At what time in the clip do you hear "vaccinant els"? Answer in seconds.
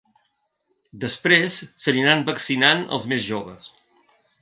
2.33-3.09